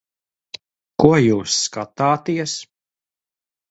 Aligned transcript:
Ko 1.05 1.13
jūs 1.27 1.61
skatāties? 1.69 2.59